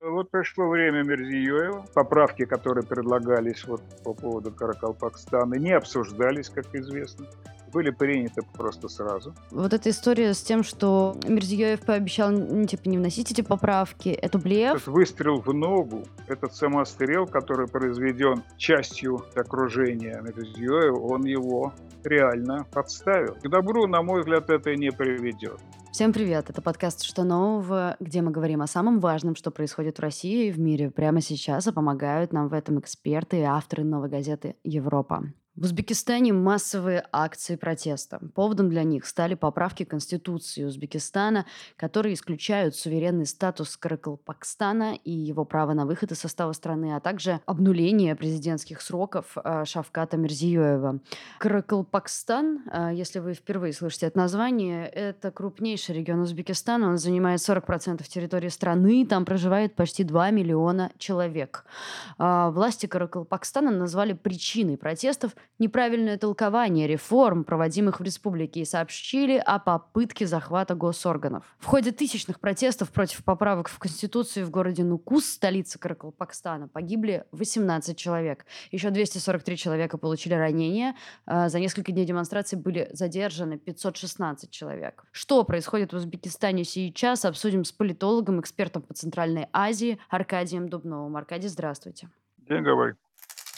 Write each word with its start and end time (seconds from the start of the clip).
Вот 0.00 0.30
пришло 0.30 0.68
время 0.68 1.02
Мерзиёева. 1.02 1.86
Поправки, 1.94 2.44
которые 2.44 2.86
предлагались 2.86 3.64
вот 3.66 3.82
по 4.04 4.14
поводу 4.14 4.52
Каракалпакстана, 4.52 5.54
не 5.54 5.72
обсуждались, 5.72 6.48
как 6.48 6.72
известно 6.74 7.26
были 7.72 7.90
приняты 7.90 8.42
просто 8.54 8.88
сразу. 8.88 9.34
Вот 9.50 9.72
эта 9.72 9.90
история 9.90 10.34
с 10.34 10.42
тем, 10.42 10.62
что 10.62 11.16
Мирзиёев 11.26 11.80
пообещал 11.80 12.30
ну, 12.30 12.66
типа, 12.66 12.88
не 12.88 12.98
вносить 12.98 13.30
эти 13.30 13.42
поправки, 13.42 14.08
это 14.08 14.38
блеф? 14.38 14.76
Этот 14.76 14.88
выстрел 14.88 15.40
в 15.40 15.52
ногу, 15.52 16.04
этот 16.26 16.54
самострел, 16.54 17.26
который 17.26 17.68
произведен 17.68 18.42
частью 18.56 19.24
окружения 19.34 20.20
Мирзиёева, 20.20 20.98
он 20.98 21.24
его 21.24 21.72
реально 22.04 22.66
подставил. 22.72 23.34
К 23.34 23.48
добру, 23.48 23.86
на 23.86 24.02
мой 24.02 24.20
взгляд, 24.20 24.50
это 24.50 24.74
не 24.74 24.90
приведет. 24.90 25.58
Всем 25.90 26.12
привет! 26.12 26.48
Это 26.50 26.62
подкаст 26.62 27.02
«Что 27.02 27.24
нового?», 27.24 27.96
где 27.98 28.22
мы 28.22 28.30
говорим 28.30 28.62
о 28.62 28.66
самом 28.66 29.00
важном, 29.00 29.34
что 29.34 29.50
происходит 29.50 29.98
в 29.98 30.00
России 30.00 30.46
и 30.46 30.52
в 30.52 30.60
мире 30.60 30.90
прямо 30.90 31.20
сейчас, 31.20 31.66
и 31.66 31.72
помогают 31.72 32.32
нам 32.32 32.48
в 32.48 32.52
этом 32.52 32.78
эксперты 32.78 33.38
и 33.38 33.42
авторы 33.42 33.84
новой 33.84 34.08
газеты 34.08 34.54
«Европа». 34.62 35.32
В 35.58 35.64
Узбекистане 35.64 36.32
массовые 36.32 37.04
акции 37.10 37.56
протеста. 37.56 38.20
Поводом 38.36 38.70
для 38.70 38.84
них 38.84 39.04
стали 39.04 39.34
поправки 39.34 39.82
Конституции 39.82 40.62
Узбекистана, 40.62 41.46
которые 41.76 42.14
исключают 42.14 42.76
суверенный 42.76 43.26
статус 43.26 43.76
Каракалпакстана 43.76 44.94
и 44.94 45.10
его 45.10 45.44
право 45.44 45.72
на 45.72 45.84
выход 45.84 46.12
из 46.12 46.20
состава 46.20 46.52
страны, 46.52 46.94
а 46.94 47.00
также 47.00 47.40
обнуление 47.44 48.14
президентских 48.14 48.80
сроков 48.80 49.36
э, 49.36 49.64
Шавката 49.64 50.16
Мирзиёева. 50.16 51.00
Каракалпакстан, 51.40 52.62
э, 52.72 52.90
если 52.94 53.18
вы 53.18 53.34
впервые 53.34 53.72
слышите 53.72 54.06
это 54.06 54.16
название, 54.16 54.86
это 54.86 55.32
крупнейший 55.32 55.96
регион 55.96 56.20
Узбекистана. 56.20 56.88
Он 56.88 56.98
занимает 56.98 57.40
40% 57.40 58.04
территории 58.08 58.48
страны, 58.48 59.04
там 59.04 59.24
проживает 59.24 59.74
почти 59.74 60.04
2 60.04 60.30
миллиона 60.30 60.92
человек. 60.98 61.64
Э, 62.16 62.50
власти 62.50 62.86
Каракалпакстана 62.86 63.72
назвали 63.72 64.12
причиной 64.12 64.76
протестов 64.76 65.32
неправильное 65.58 66.18
толкование 66.18 66.86
реформ, 66.86 67.44
проводимых 67.44 68.00
в 68.00 68.02
республике, 68.02 68.60
и 68.60 68.64
сообщили 68.64 69.36
о 69.44 69.58
попытке 69.58 70.26
захвата 70.26 70.74
госорганов. 70.74 71.44
В 71.58 71.66
ходе 71.66 71.92
тысячных 71.92 72.40
протестов 72.40 72.90
против 72.90 73.24
поправок 73.24 73.68
в 73.68 73.78
Конституцию 73.78 74.46
в 74.46 74.50
городе 74.50 74.84
Нукус, 74.84 75.26
столице 75.26 75.78
Каракалпакстана, 75.78 76.68
погибли 76.68 77.24
18 77.32 77.96
человек. 77.96 78.46
Еще 78.70 78.90
243 78.90 79.56
человека 79.56 79.98
получили 79.98 80.34
ранения. 80.34 80.94
А, 81.26 81.48
за 81.48 81.58
несколько 81.58 81.92
дней 81.92 82.06
демонстраций 82.06 82.58
были 82.58 82.88
задержаны 82.92 83.58
516 83.58 84.50
человек. 84.50 85.04
Что 85.12 85.42
происходит 85.44 85.92
в 85.92 85.96
Узбекистане 85.96 86.64
сейчас, 86.64 87.24
обсудим 87.24 87.64
с 87.64 87.72
политологом, 87.72 88.40
экспертом 88.40 88.82
по 88.82 88.94
Центральной 88.94 89.48
Азии 89.52 89.98
Аркадием 90.08 90.68
Дубновым. 90.68 91.16
Аркадий, 91.16 91.48
здравствуйте. 91.48 92.08
День 92.38 92.64
добрый. 92.64 92.94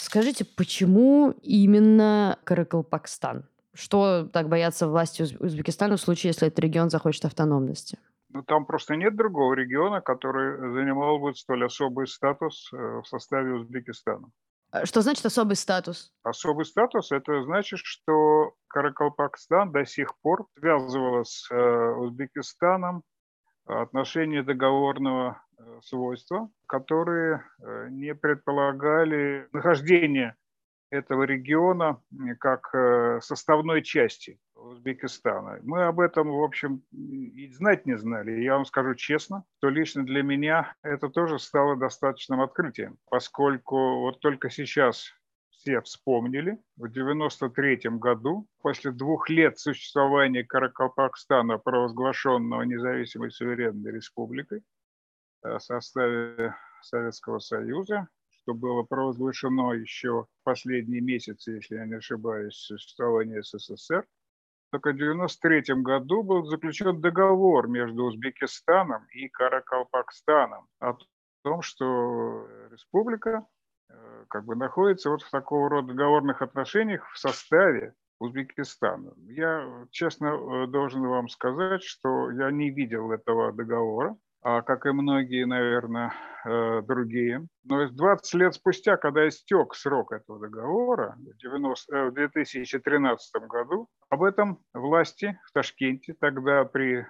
Скажите, 0.00 0.46
почему 0.46 1.34
именно 1.42 2.38
Каракалпакстан? 2.44 3.44
Что 3.74 4.26
так 4.32 4.48
боятся 4.48 4.88
власти 4.88 5.22
Узбекистана 5.38 5.96
в 5.96 6.00
случае, 6.00 6.30
если 6.30 6.48
этот 6.48 6.58
регион 6.60 6.88
захочет 6.88 7.26
автономности? 7.26 7.98
Ну, 8.30 8.42
там 8.42 8.64
просто 8.64 8.96
нет 8.96 9.14
другого 9.14 9.52
региона, 9.52 10.00
который 10.00 10.72
занимал 10.72 11.18
бы 11.18 11.34
столь 11.34 11.66
особый 11.66 12.06
статус 12.06 12.70
э, 12.72 12.76
в 12.76 13.04
составе 13.06 13.52
Узбекистана. 13.52 14.30
А 14.70 14.86
что 14.86 15.02
значит 15.02 15.26
особый 15.26 15.56
статус? 15.56 16.12
Особый 16.22 16.64
статус– 16.64 17.12
это 17.12 17.42
значит, 17.42 17.80
что 17.82 18.54
Каракалпакстан 18.68 19.70
до 19.70 19.84
сих 19.84 20.18
пор 20.22 20.46
связывала 20.58 21.24
с 21.24 21.46
э, 21.50 21.94
Узбекистаном 21.98 23.02
отношения 23.66 24.42
договорного 24.42 25.42
э, 25.49 25.49
свойства, 25.82 26.50
которые 26.66 27.44
э, 27.60 27.88
не 27.90 28.14
предполагали 28.14 29.48
нахождение 29.52 30.36
этого 30.90 31.22
региона 31.22 32.02
как 32.38 32.74
э, 32.74 33.20
составной 33.22 33.82
части 33.82 34.38
Узбекистана. 34.54 35.58
Мы 35.62 35.84
об 35.84 36.00
этом, 36.00 36.30
в 36.30 36.42
общем, 36.42 36.82
и 36.92 37.50
знать 37.52 37.86
не 37.86 37.96
знали. 37.96 38.42
Я 38.42 38.56
вам 38.56 38.66
скажу 38.66 38.94
честно, 38.94 39.44
что 39.58 39.70
лично 39.70 40.04
для 40.04 40.22
меня 40.22 40.74
это 40.82 41.08
тоже 41.08 41.38
стало 41.38 41.76
достаточным 41.76 42.40
открытием, 42.40 42.98
поскольку 43.08 44.00
вот 44.00 44.20
только 44.20 44.50
сейчас 44.50 45.12
все 45.60 45.80
вспомнили, 45.82 46.58
в 46.76 46.84
1993 46.84 47.98
году, 47.98 48.46
после 48.62 48.92
двух 48.92 49.28
лет 49.28 49.58
существования 49.58 50.42
Каракалпакстана, 50.42 51.58
провозглашенного 51.58 52.62
независимой 52.62 53.30
суверенной 53.30 53.92
республикой 53.92 54.58
э, 54.58 54.62
составе 55.58 56.56
Советского 56.82 57.38
Союза, 57.38 58.08
что 58.30 58.54
было 58.54 58.82
провозглашено 58.82 59.72
еще 59.72 60.24
в 60.24 60.44
последние 60.44 61.00
месяцы, 61.00 61.52
если 61.52 61.76
я 61.76 61.86
не 61.86 61.94
ошибаюсь, 61.94 62.54
существования 62.54 63.42
СССР, 63.42 64.06
только 64.70 64.90
в 64.90 64.94
1993 64.94 65.82
году 65.82 66.22
был 66.22 66.44
заключен 66.44 67.00
договор 67.00 67.68
между 67.68 68.04
Узбекистаном 68.04 69.06
и 69.12 69.28
Каракалпакстаном 69.28 70.68
о 70.78 70.96
том, 71.42 71.62
что 71.62 72.46
республика 72.70 73.46
Э, 73.90 74.24
как 74.28 74.44
бы 74.44 74.54
находится 74.56 75.10
вот 75.10 75.22
в 75.22 75.30
такого 75.30 75.68
рода 75.68 75.88
договорных 75.88 76.42
отношениях 76.42 77.08
в 77.12 77.18
составе 77.18 77.94
Узбекистана. 78.18 79.12
Я 79.26 79.86
честно 79.90 80.26
э, 80.26 80.66
должен 80.68 81.06
вам 81.06 81.28
сказать, 81.28 81.82
что 81.82 82.30
я 82.30 82.50
не 82.50 82.70
видел 82.70 83.10
этого 83.10 83.52
договора, 83.52 84.16
как 84.42 84.86
и 84.86 84.90
многие, 84.90 85.44
наверное, 85.44 86.12
э, 86.44 86.82
другие. 86.82 87.46
Но 87.64 87.88
20 87.88 88.34
лет 88.34 88.54
спустя, 88.54 88.96
когда 88.96 89.28
истек 89.28 89.74
срок 89.74 90.12
этого 90.12 90.40
договора, 90.40 91.16
в, 91.18 91.36
90, 91.36 92.06
в 92.06 92.14
2013 92.14 93.42
году, 93.46 93.88
об 94.08 94.22
этом 94.22 94.58
власти 94.72 95.38
в 95.46 95.52
Ташкенте, 95.52 96.14
тогда 96.18 96.64
при 96.64 97.06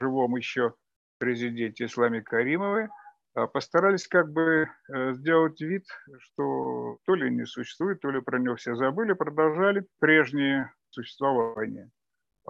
живом 0.00 0.36
еще 0.36 0.74
президенте 1.18 1.84
Исламе 1.84 2.22
Каримовой, 2.22 2.88
а 3.34 3.46
постарались 3.46 4.08
как 4.08 4.32
бы 4.32 4.68
э, 4.92 5.12
сделать 5.14 5.60
вид, 5.60 5.84
что 6.18 6.98
то 7.04 7.14
ли 7.14 7.30
не 7.30 7.46
существует, 7.46 8.00
то 8.00 8.10
ли 8.10 8.20
про 8.20 8.38
него 8.38 8.56
все 8.56 8.74
забыли, 8.74 9.12
продолжали 9.12 9.86
прежнее 10.00 10.72
существование. 10.90 11.90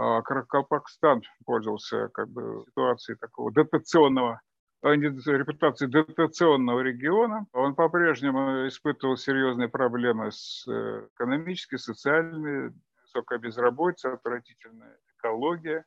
А 0.00 0.22
Каракалпакстан 0.22 1.22
пользовался 1.44 2.08
как 2.14 2.28
бы 2.28 2.62
ситуацией 2.68 3.18
такого 3.18 3.50
дотационного 3.50 4.40
а 4.80 4.94
репутацией 4.94 5.90
дотационного 5.90 6.80
региона. 6.80 7.46
Он 7.52 7.74
по-прежнему 7.74 8.68
испытывал 8.68 9.16
серьезные 9.16 9.68
проблемы 9.68 10.30
с 10.30 10.64
э, 10.68 11.08
экономической, 11.14 11.78
социальной, 11.78 12.72
высокая 13.02 13.40
безработица, 13.40 14.12
отвратительная 14.12 14.96
экология. 15.16 15.84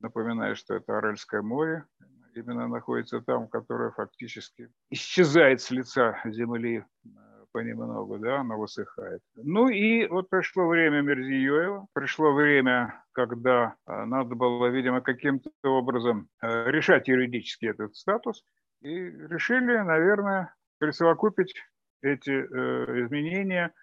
Напоминаю, 0.00 0.56
что 0.56 0.76
это 0.76 0.96
Аральское 0.96 1.42
море, 1.42 1.84
именно 2.34 2.66
находится 2.66 3.20
там, 3.20 3.46
которая 3.46 3.90
фактически 3.90 4.70
исчезает 4.88 5.60
с 5.60 5.70
лица 5.70 6.18
земли 6.24 6.86
понемногу, 7.52 8.18
да, 8.18 8.40
она 8.40 8.56
высыхает. 8.56 9.20
Ну 9.36 9.68
и 9.68 10.06
вот 10.06 10.28
пришло 10.28 10.66
время 10.68 11.02
Мерзиёева, 11.02 11.86
пришло 11.92 12.32
время, 12.32 13.04
когда 13.12 13.74
э, 13.86 14.04
надо 14.04 14.34
было, 14.34 14.66
видимо, 14.66 15.00
каким-то 15.00 15.50
образом 15.62 16.28
э, 16.42 16.70
решать 16.70 17.08
юридически 17.08 17.66
этот 17.66 17.96
статус, 17.96 18.44
и 18.82 18.94
решили, 18.94 19.76
наверное, 19.78 20.54
присовокупить 20.78 21.54
эти 22.02 22.30
изменения 22.30 23.74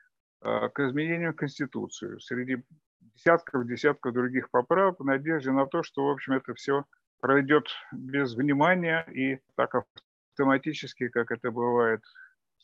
к 0.41 0.79
изменениям 0.79 1.34
Конституции 1.35 2.17
среди 2.17 2.63
десятков, 2.99 3.67
десятков 3.67 4.13
других 4.13 4.49
поправок 4.49 4.99
в 4.99 5.05
надежде 5.05 5.51
на 5.51 5.66
то, 5.67 5.84
что, 5.84 6.05
в 6.05 6.09
общем, 6.09 6.34
это 6.34 6.53
все 6.53 6.85
пройдет 7.19 7.67
без 7.91 8.35
внимания 8.35 9.05
и 9.11 9.39
так 9.55 9.75
автоматически, 9.75 11.07
как 11.09 11.31
это 11.31 11.51
бывает 11.51 12.02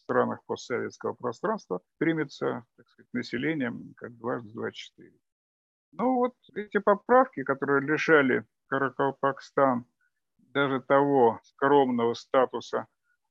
странах 0.03 0.39
постсоветского 0.45 1.13
пространства, 1.13 1.81
примется 1.97 2.65
так 2.77 2.87
сказать, 2.87 3.13
населением 3.13 3.93
как 3.97 4.15
дважды 4.17 4.49
24. 4.53 5.11
Ну 5.93 6.15
вот 6.15 6.33
эти 6.55 6.79
поправки, 6.79 7.43
которые 7.43 7.81
лишали 7.81 8.45
Каракалпакстан 8.67 9.85
даже 10.37 10.81
того 10.81 11.39
скромного 11.43 12.13
статуса 12.13 12.87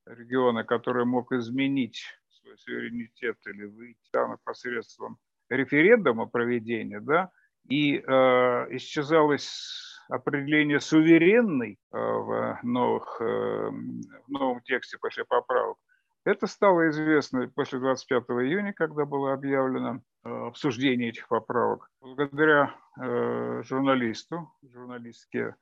региона, 0.07 0.65
который 0.65 1.05
мог 1.05 1.33
изменить 1.33 2.03
свой 2.29 2.57
суверенитет 2.59 3.37
или 3.47 3.65
выйти 3.65 4.01
там 4.13 4.37
посредством 4.45 5.19
референдума 5.49 6.27
проведения, 6.27 7.01
да, 7.01 7.31
и 7.69 7.99
э, 7.99 8.03
исчезалось 8.77 10.01
определение 10.09 10.81
суверенный 10.81 11.79
э, 11.93 11.97
в, 11.97 12.59
новых, 12.63 13.21
э, 13.21 13.25
в 13.25 14.29
новом 14.29 14.61
тексте 14.63 14.99
после 14.99 15.25
поправок. 15.25 15.79
Это 16.25 16.47
стало 16.47 16.89
известно 16.89 17.49
после 17.49 17.79
25 17.81 18.23
июня, 18.23 18.73
когда 18.73 19.05
было 19.05 19.33
объявлено 19.33 20.03
э, 20.25 20.29
обсуждение 20.29 21.11
этих 21.11 21.29
поправок. 21.29 21.89
Благодаря 22.01 22.75
журналисту, 23.63 24.53
журналистке 24.63 25.57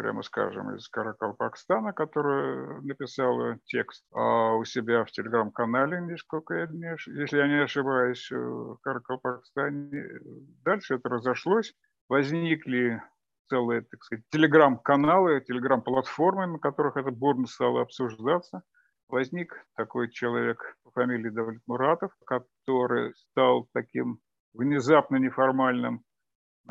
прямо 0.00 0.22
скажем, 0.22 0.74
из 0.74 0.88
Каракалпакстана, 0.88 1.92
которая 1.92 2.80
написала 2.80 3.58
текст 3.66 4.02
а 4.14 4.54
у 4.54 4.64
себя 4.64 5.04
в 5.04 5.10
телеграм-канале, 5.10 6.00
нисколько 6.00 6.54
я 6.54 6.66
не, 6.68 6.96
если 7.18 7.36
я 7.36 7.46
не 7.46 7.62
ошибаюсь, 7.62 8.30
в 8.30 8.78
Каракалпакстане. 8.82 10.20
Дальше 10.64 10.94
это 10.94 11.10
разошлось, 11.10 11.74
возникли 12.08 13.02
целые, 13.50 13.82
так 13.82 14.02
сказать, 14.02 14.24
телеграм-каналы, 14.30 15.42
телеграм-платформы, 15.42 16.46
на 16.46 16.58
которых 16.58 16.96
это 16.96 17.10
бурно 17.10 17.46
стало 17.46 17.82
обсуждаться. 17.82 18.62
Возник 19.10 19.54
такой 19.74 20.08
человек 20.08 20.76
по 20.84 20.92
фамилии 20.92 21.30
Давлет 21.30 21.62
Муратов, 21.66 22.12
который 22.24 23.12
стал 23.16 23.68
таким 23.72 24.20
внезапно 24.54 25.16
неформальным, 25.16 26.04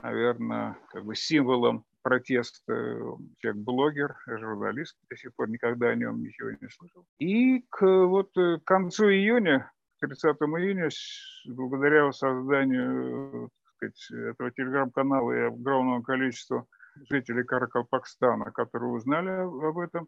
наверное, 0.01 0.77
как 0.89 1.03
бы 1.03 1.15
символом 1.15 1.83
протеста. 2.01 2.73
Человек 3.39 3.61
блогер, 3.61 4.15
журналист, 4.25 4.97
до 5.09 5.17
сих 5.17 5.35
пор 5.35 5.49
никогда 5.49 5.89
о 5.89 5.95
нем 5.95 6.21
ничего 6.21 6.51
не 6.51 6.69
слышал. 6.69 7.05
И 7.17 7.65
к 7.69 7.85
вот 7.85 8.29
э, 8.37 8.59
концу 8.63 9.09
июня, 9.09 9.69
30 9.99 10.23
июня, 10.37 10.89
благодаря 11.45 12.09
созданию 12.13 13.49
сказать, 13.75 14.11
этого 14.11 14.51
телеграм-канала 14.51 15.31
и 15.33 15.47
огромному 15.47 16.03
количеству 16.03 16.69
жителей 17.09 17.43
Каракалпакстана, 17.43 18.51
которые 18.51 18.91
узнали 18.91 19.29
об 19.29 19.77
этом, 19.77 20.07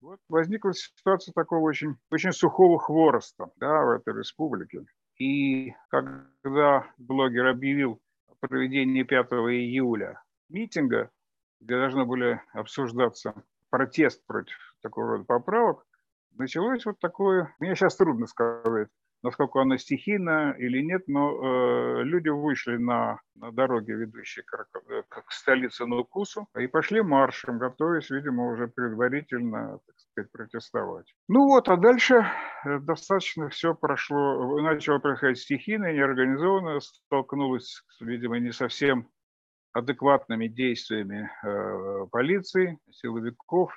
вот 0.00 0.20
возникла 0.28 0.72
ситуация 0.74 1.32
такого 1.32 1.60
очень, 1.60 1.96
очень 2.10 2.32
сухого 2.32 2.78
хвороста 2.78 3.50
да, 3.56 3.82
в 3.82 3.90
этой 3.90 4.14
республике. 4.14 4.84
И 5.18 5.74
когда 5.88 6.86
блогер 6.98 7.46
объявил 7.46 8.00
о 8.28 8.34
проведении 8.46 9.02
5 9.02 9.26
июля 9.26 10.22
митинга, 10.48 11.10
где 11.60 11.76
должны 11.76 12.04
были 12.04 12.40
обсуждаться 12.52 13.34
протест 13.70 14.24
против 14.26 14.56
такого 14.82 15.12
рода 15.12 15.24
поправок, 15.24 15.86
началось 16.32 16.84
вот 16.84 16.98
такое, 16.98 17.54
мне 17.58 17.74
сейчас 17.74 17.96
трудно 17.96 18.26
сказать, 18.26 18.88
насколько 19.22 19.60
оно 19.60 19.76
стихийно 19.76 20.54
или 20.58 20.80
нет, 20.80 21.02
но 21.06 21.30
э, 21.30 22.04
люди 22.04 22.28
вышли 22.28 22.76
на, 22.76 23.20
на 23.34 23.52
дороги, 23.52 23.92
ведущие 23.92 24.44
к, 24.44 24.66
э, 24.88 25.02
к 25.08 25.32
столице 25.32 25.86
Нукусу, 25.86 26.46
и 26.58 26.66
пошли 26.66 27.02
маршем, 27.02 27.58
готовясь, 27.58 28.10
видимо, 28.10 28.52
уже 28.52 28.68
предварительно, 28.68 29.78
так 29.86 29.96
сказать, 29.98 30.32
протестовать. 30.32 31.14
Ну 31.28 31.46
вот, 31.46 31.68
а 31.68 31.76
дальше 31.76 32.26
э, 32.64 32.78
достаточно 32.80 33.48
все 33.48 33.74
прошло, 33.74 34.60
начало 34.60 34.98
происходить 34.98 35.38
стихийно, 35.38 35.92
неорганизованно, 35.92 36.80
столкнулось, 36.80 37.82
видимо, 38.00 38.38
не 38.38 38.52
совсем 38.52 39.08
адекватными 39.72 40.48
действиями 40.48 41.30
э, 41.44 42.06
полиции, 42.10 42.78
силовиков, 42.90 43.72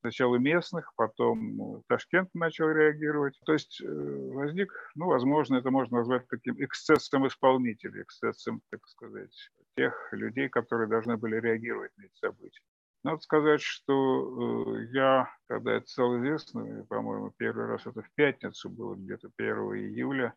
сначала 0.00 0.36
местных, 0.36 0.92
потом 0.96 1.56
ну, 1.56 1.82
Ташкент 1.88 2.30
начал 2.34 2.68
реагировать. 2.68 3.38
То 3.44 3.52
есть 3.52 3.80
э, 3.82 3.86
возник, 3.86 4.72
ну, 4.94 5.06
возможно, 5.06 5.56
это 5.56 5.70
можно 5.70 5.98
назвать 5.98 6.26
таким 6.28 6.62
эксцессом 6.62 7.26
исполнителей, 7.26 8.02
эксцессом, 8.02 8.62
так 8.70 8.86
сказать, 8.88 9.32
тех 9.76 9.94
людей, 10.12 10.48
которые 10.48 10.88
должны 10.88 11.16
были 11.16 11.36
реагировать 11.36 11.92
на 11.96 12.04
эти 12.04 12.16
события. 12.16 12.60
Надо 13.02 13.20
сказать, 13.20 13.62
что 13.62 14.76
э, 14.76 14.86
я, 14.92 15.30
когда 15.48 15.72
это 15.72 15.86
стало 15.86 16.18
известно, 16.18 16.84
по-моему, 16.88 17.32
первый 17.36 17.66
раз 17.66 17.86
это 17.86 18.02
в 18.02 18.10
пятницу 18.14 18.68
было, 18.68 18.94
где-то 18.94 19.30
1 19.38 19.54
июля, 19.76 20.34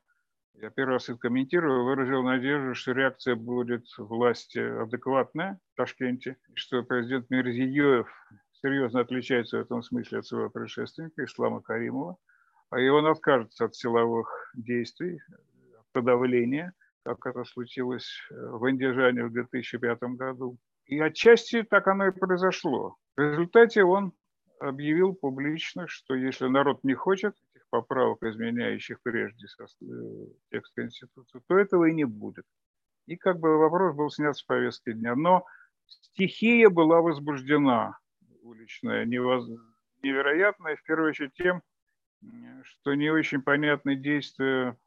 я 0.55 0.69
первый 0.69 0.93
раз 0.93 1.09
это 1.09 1.17
комментировал, 1.17 1.83
выразил 1.83 2.21
надежду, 2.21 2.75
что 2.75 2.91
реакция 2.91 3.35
будет 3.35 3.85
власти 3.97 4.59
адекватная 4.59 5.59
в 5.73 5.77
Ташкенте, 5.77 6.37
что 6.53 6.83
президент 6.83 7.29
Мирзиёев 7.31 8.07
серьезно 8.63 9.01
отличается 9.01 9.57
в 9.57 9.61
этом 9.61 9.83
смысле 9.83 10.19
от 10.19 10.25
своего 10.25 10.49
предшественника 10.49 11.25
Ислама 11.25 11.61
Каримова, 11.61 12.17
а 12.69 12.79
и 12.79 12.87
он 12.87 13.05
откажется 13.05 13.65
от 13.65 13.75
силовых 13.75 14.51
действий, 14.55 15.19
подавления, 15.91 16.73
как 17.03 17.25
это 17.25 17.43
случилось 17.43 18.09
э, 18.31 18.35
в 18.35 18.63
Андижане 18.65 19.25
в 19.25 19.33
2005 19.33 19.99
году. 20.15 20.57
И 20.85 20.99
отчасти 20.99 21.63
так 21.63 21.87
оно 21.87 22.07
и 22.07 22.11
произошло. 22.11 22.95
В 23.15 23.21
результате 23.21 23.83
он 23.83 24.13
объявил 24.59 25.13
публично, 25.13 25.87
что 25.87 26.15
если 26.15 26.47
народ 26.47 26.83
не 26.83 26.93
хочет 26.93 27.35
этих 27.53 27.67
поправок, 27.69 28.23
изменяющих 28.23 29.01
прежде 29.03 29.45
э, 29.45 29.65
текст 30.51 30.73
Конституции, 30.73 31.41
то 31.47 31.59
этого 31.59 31.85
и 31.85 31.93
не 31.93 32.05
будет. 32.05 32.45
И 33.05 33.17
как 33.17 33.39
бы 33.39 33.57
вопрос 33.57 33.95
был 33.95 34.09
снят 34.09 34.35
с 34.35 34.41
повестки 34.41 34.93
дня. 34.93 35.15
Но 35.15 35.45
стихия 35.85 36.69
была 36.69 37.01
возбуждена 37.01 37.97
уличная 38.43 39.05
невоз... 39.05 39.47
невероятная, 40.03 40.75
в 40.75 40.83
первую 40.83 41.09
очередь 41.09 41.33
тем, 41.33 41.61
что 42.63 42.93
не 42.93 43.09
очень 43.09 43.41
понятные 43.41 43.95
действия 43.95 44.77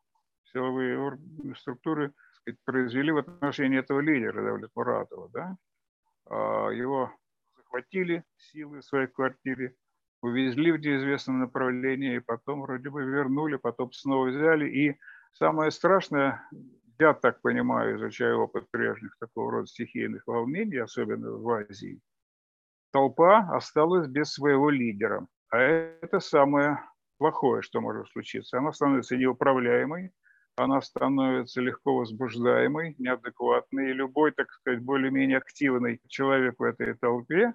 силовые 0.52 1.18
структуры 1.56 2.12
сказать, 2.40 2.58
произвели 2.64 3.10
в 3.10 3.18
отношении 3.18 3.78
этого 3.78 4.00
лидера 4.00 4.44
Давлет 4.44 4.70
Муратова. 4.74 5.28
Да? 5.30 5.56
А, 6.26 6.68
его 6.70 7.12
захватили 7.56 8.24
силы 8.36 8.80
в 8.80 8.84
своей 8.84 9.08
квартире, 9.08 9.74
увезли 10.22 10.72
в 10.72 10.78
неизвестном 10.78 11.40
направлении, 11.40 12.16
и 12.16 12.20
потом 12.20 12.62
вроде 12.62 12.88
бы 12.90 13.04
вернули, 13.04 13.56
потом 13.56 13.92
снова 13.92 14.28
взяли. 14.28 14.68
И 14.68 14.98
самое 15.32 15.70
страшное, 15.70 16.48
я 16.98 17.12
так 17.12 17.42
понимаю, 17.42 17.96
изучая 17.96 18.34
опыт 18.34 18.70
прежних 18.70 19.16
такого 19.18 19.52
рода 19.52 19.66
стихийных 19.66 20.26
волнений, 20.26 20.78
особенно 20.78 21.32
в 21.32 21.48
Азии– 21.50 22.00
толпа 22.96 23.46
осталась 23.52 24.08
без 24.08 24.32
своего 24.32 24.70
лидера. 24.70 25.26
А 25.50 25.58
это 25.58 26.18
самое 26.18 26.78
плохое, 27.18 27.60
что 27.60 27.82
может 27.82 28.08
случиться. 28.08 28.56
Она 28.56 28.72
становится 28.72 29.18
неуправляемой, 29.18 30.12
она 30.56 30.80
становится 30.80 31.60
легко 31.60 31.94
возбуждаемой, 31.94 32.94
неадекватной. 32.96 33.90
И 33.90 33.92
любой, 33.92 34.32
так 34.32 34.50
сказать, 34.50 34.80
более-менее 34.80 35.36
активный 35.36 36.00
человек 36.08 36.54
в 36.58 36.62
этой 36.62 36.94
толпе, 36.94 37.52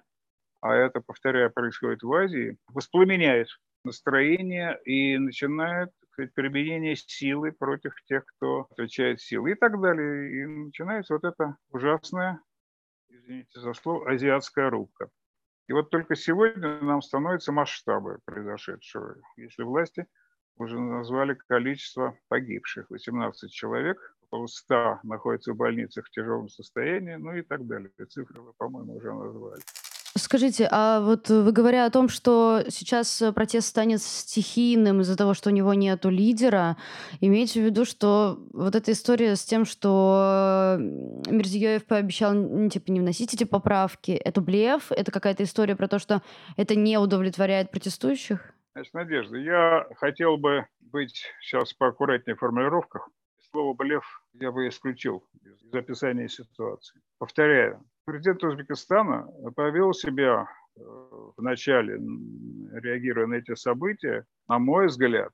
а 0.60 0.74
это, 0.76 1.00
повторяю, 1.00 1.50
происходит 1.50 2.04
в 2.04 2.12
Азии, 2.12 2.56
воспламеняет 2.68 3.48
настроение 3.84 4.78
и 4.84 5.18
начинает 5.18 5.90
сказать, 6.12 6.32
применение 6.34 6.94
силы 6.94 7.50
против 7.50 7.94
тех, 8.04 8.24
кто 8.26 8.68
отвечает 8.70 9.20
силой 9.20 9.52
и 9.52 9.56
так 9.56 9.80
далее. 9.80 10.40
И 10.40 10.46
начинается 10.46 11.14
вот 11.14 11.24
эта 11.24 11.56
ужасная, 11.70 12.40
извините 13.08 13.58
за 13.58 13.74
слово, 13.74 14.08
азиатская 14.08 14.70
рубка. 14.70 15.10
И 15.72 15.74
вот 15.74 15.88
только 15.88 16.16
сегодня 16.16 16.82
нам 16.82 17.00
становятся 17.00 17.50
масштабы 17.50 18.18
произошедшего. 18.26 19.16
Если 19.38 19.62
власти 19.62 20.06
уже 20.58 20.78
назвали 20.78 21.32
количество 21.48 22.14
погибших, 22.28 22.90
18 22.90 23.50
человек, 23.50 23.96
около 24.28 24.48
100 24.48 24.98
находятся 25.02 25.54
в 25.54 25.56
больницах 25.56 26.04
в 26.04 26.10
тяжелом 26.10 26.50
состоянии, 26.50 27.14
ну 27.14 27.32
и 27.32 27.40
так 27.40 27.66
далее. 27.66 27.90
Цифры 28.06 28.42
вы, 28.42 28.52
по-моему, 28.58 28.96
уже 28.96 29.14
назвали. 29.14 29.62
Скажите, 30.14 30.68
а 30.70 31.00
вот 31.00 31.30
вы 31.30 31.52
говоря 31.52 31.86
о 31.86 31.90
том, 31.90 32.10
что 32.10 32.64
сейчас 32.68 33.22
протест 33.34 33.68
станет 33.68 34.02
стихийным 34.02 35.00
из-за 35.00 35.16
того, 35.16 35.32
что 35.32 35.48
у 35.48 35.52
него 35.52 35.72
нету 35.72 36.10
лидера, 36.10 36.76
имейте 37.20 37.62
в 37.62 37.64
виду, 37.64 37.86
что 37.86 38.38
вот 38.52 38.74
эта 38.74 38.92
история 38.92 39.36
с 39.36 39.44
тем, 39.44 39.64
что 39.64 40.76
Мирзиёев 40.78 41.86
пообещал 41.86 42.34
типа 42.68 42.90
не 42.90 43.00
вносить 43.00 43.32
эти 43.32 43.44
поправки, 43.44 44.10
это 44.10 44.42
блеф, 44.42 44.92
это 44.92 45.10
какая-то 45.10 45.44
история 45.44 45.76
про 45.76 45.88
то, 45.88 45.98
что 45.98 46.20
это 46.58 46.74
не 46.74 46.98
удовлетворяет 46.98 47.70
протестующих? 47.70 48.52
Значит, 48.74 48.92
Надежда, 48.92 49.36
я 49.38 49.86
хотел 49.96 50.36
бы 50.36 50.66
быть 50.80 51.24
сейчас 51.40 51.72
поаккуратнее 51.72 52.36
в 52.36 52.38
формулировках. 52.40 53.08
Слово 53.50 53.74
«блеф» 53.74 54.04
я 54.34 54.50
бы 54.50 54.68
исключил 54.68 55.24
из 55.42 55.74
описания 55.74 56.28
ситуации. 56.28 57.00
Повторяю, 57.18 57.84
Президент 58.04 58.42
Узбекистана 58.42 59.28
повел 59.54 59.92
себя 59.92 60.48
э, 60.76 60.80
в 60.80 61.40
начале, 61.40 61.94
реагируя 62.72 63.26
на 63.26 63.34
эти 63.34 63.54
события, 63.54 64.24
на 64.48 64.58
мой 64.58 64.88
взгляд, 64.88 65.30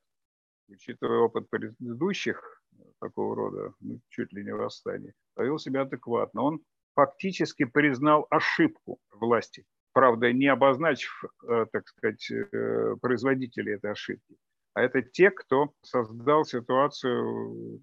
учитывая 0.68 1.20
опыт 1.20 1.48
предыдущих 1.48 2.62
такого 3.00 3.34
рода, 3.34 3.74
ну, 3.80 4.00
чуть 4.10 4.32
ли 4.32 4.44
не 4.44 4.54
восстаний, 4.54 5.12
повел 5.34 5.58
себя 5.58 5.82
адекватно. 5.82 6.42
Он 6.42 6.60
фактически 6.94 7.64
признал 7.64 8.26
ошибку 8.28 8.98
власти, 9.12 9.64
правда, 9.92 10.32
не 10.32 10.48
обозначив, 10.48 11.24
э, 11.48 11.66
так 11.72 11.88
сказать, 11.88 12.30
э, 12.30 12.96
производителей 13.00 13.74
этой 13.74 13.92
ошибки. 13.92 14.36
А 14.74 14.82
это 14.82 15.00
те, 15.02 15.30
кто 15.30 15.72
создал 15.82 16.44
ситуацию, 16.44 17.82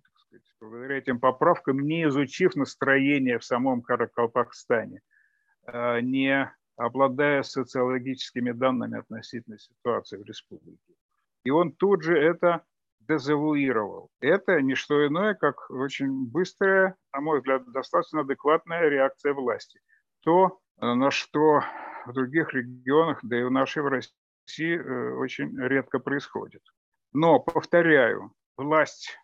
благодаря 0.65 0.97
этим 0.97 1.19
поправкам, 1.19 1.79
не 1.79 2.05
изучив 2.05 2.55
настроение 2.55 3.39
в 3.39 3.45
самом 3.45 3.81
Каракалпакстане, 3.81 5.01
а, 5.65 5.99
не 6.01 6.51
обладая 6.75 7.43
социологическими 7.43 8.51
данными 8.51 8.99
относительно 8.99 9.57
ситуации 9.57 10.17
в 10.17 10.25
республике. 10.25 10.93
И 11.43 11.49
он 11.51 11.71
тут 11.71 12.03
же 12.03 12.17
это 12.17 12.63
дезавуировал. 12.99 14.09
Это 14.19 14.61
не 14.61 14.75
что 14.75 15.05
иное, 15.07 15.35
как 15.35 15.69
очень 15.69 16.25
быстрая, 16.27 16.95
на 17.13 17.21
мой 17.21 17.39
взгляд, 17.39 17.71
достаточно 17.71 18.21
адекватная 18.21 18.89
реакция 18.89 19.33
власти. 19.33 19.79
То, 20.21 20.59
на 20.77 21.11
что 21.11 21.61
в 22.07 22.13
других 22.13 22.53
регионах, 22.53 23.19
да 23.21 23.39
и 23.39 23.43
в 23.43 23.51
нашей 23.51 23.83
в 23.83 23.87
России 23.87 24.77
очень 25.17 25.55
редко 25.59 25.99
происходит. 25.99 26.63
Но, 27.13 27.39
повторяю, 27.39 28.33
власть 28.57 29.15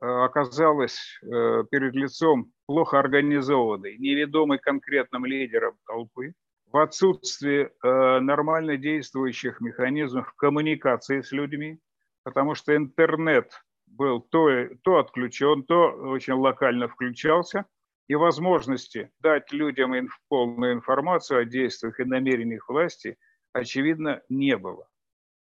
оказалась 0.00 1.18
перед 1.22 1.94
лицом 1.94 2.52
плохо 2.66 2.98
организованной, 2.98 3.96
неведомой 3.98 4.58
конкретным 4.58 5.24
лидером 5.24 5.76
толпы, 5.86 6.34
в 6.72 6.78
отсутствии 6.78 7.70
нормально 7.82 8.76
действующих 8.76 9.60
механизмов 9.60 10.32
коммуникации 10.34 11.20
с 11.20 11.32
людьми, 11.32 11.78
потому 12.24 12.54
что 12.54 12.76
интернет 12.76 13.52
был 13.86 14.20
то, 14.20 14.50
то 14.82 14.98
отключен, 14.98 15.62
то 15.62 15.90
очень 15.92 16.34
локально 16.34 16.88
включался, 16.88 17.64
и 18.08 18.14
возможности 18.14 19.10
дать 19.20 19.52
людям 19.52 19.96
инф, 19.98 20.18
полную 20.28 20.74
информацию 20.74 21.40
о 21.40 21.44
действиях 21.44 21.98
и 21.98 22.04
намерениях 22.04 22.68
власти, 22.68 23.16
очевидно, 23.52 24.22
не 24.28 24.56
было. 24.56 24.88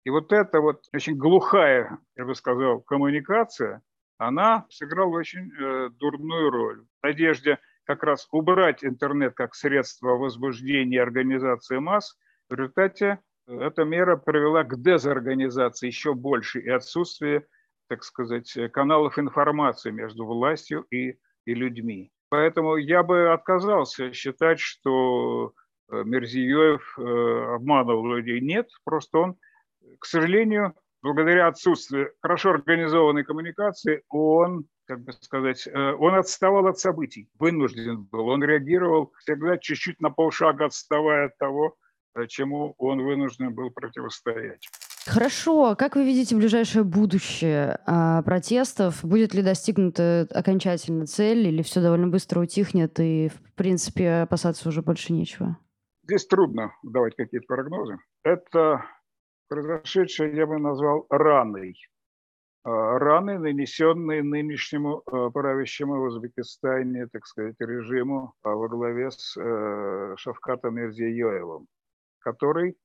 И 0.05 0.11
вот 0.11 0.33
эта 0.33 0.61
вот 0.61 0.85
очень 0.95 1.17
глухая, 1.17 1.99
я 2.17 2.25
бы 2.25 2.35
сказал, 2.35 2.81
коммуникация, 2.81 3.83
она 4.19 4.67
сыграла 4.69 5.17
очень 5.17 5.51
э, 5.53 5.91
дурную 5.99 6.51
роль. 6.51 6.85
В 7.01 7.07
надежде 7.07 7.59
как 7.85 8.03
раз 8.03 8.29
убрать 8.31 8.85
интернет 8.85 9.35
как 9.35 9.55
средство 9.55 10.11
возбуждения 10.11 11.01
организации 11.01 11.79
масс, 11.79 12.19
в 12.49 12.55
результате 12.55 13.21
эта 13.47 13.85
мера 13.85 14.17
привела 14.17 14.65
к 14.65 14.81
дезорганизации 14.81 15.87
еще 15.87 16.13
больше 16.15 16.61
и 16.61 16.69
отсутствию 16.69 17.47
так 17.89 18.05
сказать, 18.05 18.57
каналов 18.73 19.19
информации 19.19 19.91
между 19.91 20.25
властью 20.27 20.87
и, 20.91 21.19
и 21.47 21.55
людьми. 21.55 22.13
Поэтому 22.29 22.77
я 22.77 23.03
бы 23.03 23.33
отказался 23.33 24.13
считать, 24.13 24.61
что 24.61 25.55
э, 25.91 26.03
Мерзиёев 26.05 26.99
э, 26.99 27.55
обманывал 27.55 28.15
людей. 28.15 28.41
Нет, 28.41 28.69
просто 28.85 29.19
он, 29.19 29.37
к 29.99 30.05
сожалению, 30.05 30.75
благодаря 31.03 31.49
отсутствию 31.49 32.13
хорошо 32.21 32.51
организованной 32.51 33.25
коммуникации, 33.25 34.03
он, 34.09 34.67
как 34.87 35.05
бы 35.05 35.13
сказать, 35.13 35.67
э, 35.67 35.93
он 35.95 36.15
отставал 36.15 36.67
от 36.67 36.79
событий, 36.79 37.29
вынужден 37.39 38.05
был. 38.05 38.29
Он 38.29 38.43
реагировал 38.43 39.13
всегда 39.19 39.59
чуть-чуть 39.59 40.01
на 40.01 40.11
полшага 40.11 40.67
отставая 40.67 41.27
от 41.27 41.39
того, 41.39 41.77
чему 42.27 42.75
он 42.79 43.05
вынужден 43.05 43.55
был 43.55 43.71
противостоять. 43.71 44.67
Хорошо. 45.07 45.75
Как 45.77 45.97
вы 45.97 46.05
видите 46.05 46.37
ближайшее 46.37 46.85
будущее 46.85 47.79
а, 47.87 48.23
протестов? 48.23 49.03
Будет 49.03 49.33
ли 49.33 49.43
достигнута 49.43 50.29
окончательно 50.31 51.07
цель 51.07 51.47
или 51.47 51.63
все 51.63 51.81
довольно 51.81 52.09
быстро 52.09 52.41
утихнет 52.41 53.01
и, 53.01 53.29
в 53.29 53.55
принципе, 53.55 54.23
опасаться 54.23 54.69
уже 54.69 54.83
больше 54.83 55.13
нечего? 55.13 55.57
Здесь 56.05 56.27
трудно 56.27 56.75
давать 56.83 57.17
какие-то 57.17 57.47
прогнозы. 57.47 57.99
Это 58.23 58.85
произошедшее 59.49 60.37
я 60.37 60.47
бы 60.47 60.59
назвал 60.59 61.07
раной. 61.11 61.77
А, 62.65 62.99
раны, 62.99 63.39
нанесенные 63.39 64.23
нынешнему 64.23 65.03
а, 65.07 65.31
правящему 65.31 66.01
в 66.01 66.03
Узбекистане, 66.05 67.07
так 67.07 67.27
сказать, 67.27 67.57
режиму 67.61 68.35
а, 68.43 68.51
во 68.51 68.69
главе 68.69 69.11
с 69.11 69.37
э, 69.37 70.15
Шавкатом 70.17 70.75
Мирзиёевым, 70.75 71.67
который 72.19 72.77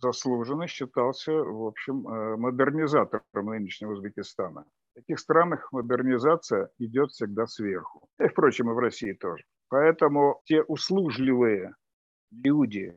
заслуженно 0.00 0.66
считался, 0.66 1.32
в 1.32 1.66
общем, 1.66 2.06
э, 2.06 2.36
модернизатором 2.36 3.46
нынешнего 3.46 3.92
Узбекистана. 3.92 4.66
В 4.92 4.94
таких 4.96 5.18
странах 5.18 5.72
модернизация 5.72 6.70
идет 6.78 7.10
всегда 7.10 7.46
сверху. 7.46 8.08
И, 8.18 8.26
впрочем, 8.28 8.70
и 8.70 8.74
в 8.74 8.78
России 8.78 9.12
тоже. 9.12 9.44
Поэтому 9.68 10.42
те 10.44 10.62
услужливые 10.62 11.74
люди 12.30 12.96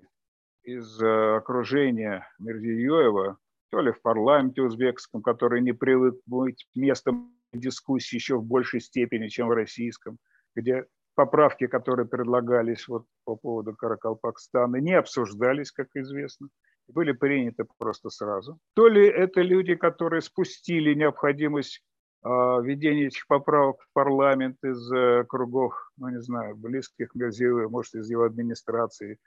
из 0.67 1.01
э, 1.01 1.37
окружения 1.37 2.27
Мерзиёева, 2.39 3.37
то 3.71 3.81
ли 3.81 3.91
в 3.91 4.01
парламенте 4.01 4.61
узбекском, 4.61 5.21
который 5.21 5.61
не 5.61 5.71
привык 5.71 6.15
быть 6.25 6.67
местом 6.75 7.33
дискуссии 7.53 8.15
еще 8.15 8.35
в 8.35 8.43
большей 8.43 8.81
степени, 8.81 9.29
чем 9.29 9.47
в 9.47 9.51
российском, 9.51 10.17
где 10.55 10.85
поправки, 11.15 11.67
которые 11.67 12.05
предлагались 12.05 12.87
вот 12.87 13.05
по 13.23 13.37
поводу 13.37 13.75
Каракалпакстана, 13.75 14.77
не 14.77 14.93
обсуждались, 14.93 15.71
как 15.71 15.87
известно 15.95 16.49
были 16.87 17.11
приняты 17.11 17.65
просто 17.77 18.09
сразу. 18.09 18.59
То 18.73 18.87
ли 18.87 19.07
это 19.07 19.41
люди, 19.41 19.75
которые 19.75 20.21
спустили 20.21 20.93
необходимость 20.93 21.81
э, 22.23 22.29
введения 22.29 23.07
этих 23.07 23.27
поправок 23.27 23.81
в 23.81 23.93
парламент 23.93 24.57
из 24.63 24.91
э, 24.91 25.25
кругов, 25.27 25.73
ну 25.97 26.09
не 26.09 26.21
знаю, 26.21 26.55
близких 26.55 27.13
Мерзиева, 27.13 27.69
может, 27.69 27.95
из 27.95 28.09
его 28.09 28.23
администрации. 28.23 29.19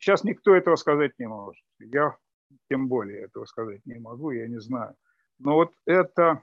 Сейчас 0.00 0.24
никто 0.24 0.56
этого 0.56 0.76
сказать 0.76 1.12
не 1.18 1.28
может. 1.28 1.62
Я 1.78 2.16
тем 2.68 2.88
более 2.88 3.24
этого 3.24 3.44
сказать 3.44 3.82
не 3.84 3.98
могу, 3.98 4.30
я 4.32 4.48
не 4.48 4.58
знаю. 4.60 4.96
Но 5.38 5.54
вот 5.54 5.72
это 5.86 6.42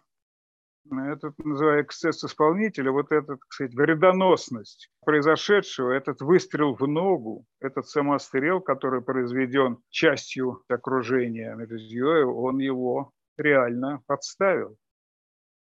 этот, 0.89 1.37
называю, 1.39 1.83
эксцесс 1.83 2.23
исполнителя, 2.23 2.91
вот 2.91 3.11
эта, 3.11 3.37
сказать, 3.49 3.75
вредоносность 3.75 4.89
произошедшего, 5.05 5.91
этот 5.91 6.21
выстрел 6.21 6.75
в 6.75 6.87
ногу, 6.87 7.45
этот 7.59 7.87
самострел, 7.87 8.61
который 8.61 9.01
произведен 9.01 9.79
частью 9.89 10.63
окружения 10.69 11.53
Мерзиёева, 11.55 12.31
он 12.31 12.59
его 12.59 13.11
реально 13.37 14.01
подставил. 14.07 14.77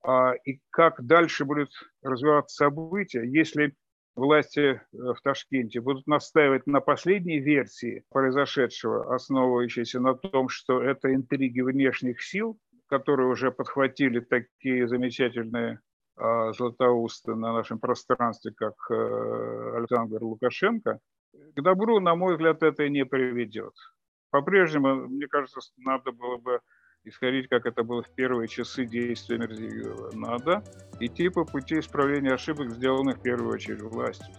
А, 0.04 0.34
и 0.46 0.60
как 0.70 1.04
дальше 1.04 1.46
будут 1.46 1.72
развиваться 2.04 2.66
события, 2.66 3.24
если 3.26 3.74
власти 4.18 4.60
э, 4.60 4.80
в 4.92 5.22
Ташкенте 5.22 5.80
будут 5.80 6.08
настаивать 6.08 6.68
на 6.68 6.82
последней 6.82 7.40
версии 7.40 8.04
произошедшего, 8.10 9.14
основывающейся 9.14 10.00
на 10.00 10.16
том, 10.16 10.50
что 10.50 10.82
это 10.82 11.14
интриги 11.14 11.62
внешних 11.62 12.22
сил, 12.22 12.60
которые 12.88 13.30
уже 13.30 13.52
подхватили 13.52 14.20
такие 14.20 14.88
замечательные 14.88 15.80
э, 16.18 16.52
златоусты 16.54 17.36
на 17.36 17.54
нашем 17.54 17.80
пространстве, 17.80 18.52
как 18.56 18.74
э, 18.90 19.78
Александр 19.78 20.24
Лукашенко, 20.24 21.00
к 21.56 21.62
добру, 21.62 22.00
на 22.00 22.16
мой 22.16 22.34
взгляд, 22.34 22.64
это 22.64 22.90
не 22.90 23.06
приведет. 23.06 23.74
По-прежнему, 24.32 25.08
мне 25.08 25.28
кажется, 25.28 25.60
надо 25.78 26.12
было 26.12 26.38
бы 26.38 26.60
исходить, 27.10 27.48
как 27.50 27.66
это 27.66 27.84
было 27.84 28.04
в 28.04 28.10
первые 28.10 28.48
часы 28.48 28.86
действия 28.86 29.38
Мерзиева. 29.38 30.12
Надо 30.14 30.64
идти 31.00 31.30
по 31.30 31.46
пути 31.46 31.80
исправления 31.80 32.34
ошибок, 32.34 32.72
сделанных 32.72 33.18
в 33.18 33.22
первую 33.22 33.54
очередь 33.54 33.82
властью. 33.82 34.34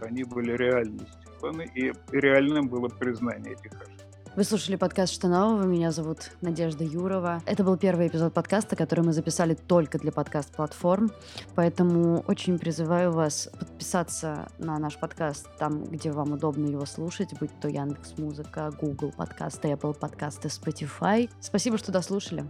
Они 0.00 0.24
были 0.24 0.52
реально 0.56 1.06
сделаны, 1.38 1.70
и 1.74 1.92
реальным 2.12 2.68
было 2.68 2.88
признание 2.88 3.52
этих 3.54 3.72
ошибок. 3.72 4.01
Вы 4.34 4.44
слушали 4.44 4.76
подкаст 4.76 5.12
«Что 5.12 5.28
нового?». 5.28 5.64
Меня 5.64 5.90
зовут 5.90 6.30
Надежда 6.40 6.84
Юрова. 6.84 7.42
Это 7.44 7.64
был 7.64 7.76
первый 7.76 8.08
эпизод 8.08 8.32
подкаста, 8.32 8.76
который 8.76 9.04
мы 9.04 9.12
записали 9.12 9.52
только 9.52 9.98
для 9.98 10.10
подкаст-платформ. 10.10 11.12
Поэтому 11.54 12.20
очень 12.26 12.58
призываю 12.58 13.12
вас 13.12 13.50
подписаться 13.58 14.48
на 14.58 14.78
наш 14.78 14.96
подкаст 14.96 15.48
там, 15.58 15.84
где 15.84 16.12
вам 16.12 16.32
удобно 16.32 16.66
его 16.66 16.86
слушать, 16.86 17.28
будь 17.38 17.50
то 17.60 17.68
Яндекс 17.68 18.16
Музыка, 18.16 18.72
Google 18.80 19.12
подкасты, 19.14 19.68
Apple 19.68 19.92
подкасты, 19.92 20.48
Spotify. 20.48 21.28
Спасибо, 21.38 21.76
что 21.76 21.92
дослушали. 21.92 22.46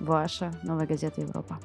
Ваша 0.00 0.52
новая 0.64 0.88
газета 0.88 1.20
Европа. 1.20 1.60